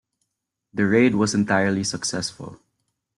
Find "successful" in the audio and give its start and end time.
1.83-2.59